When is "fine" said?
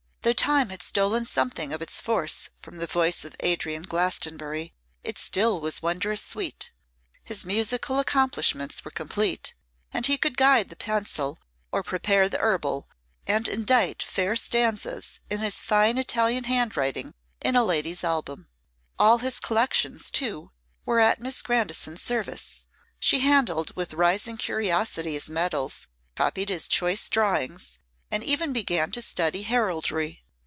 15.63-15.97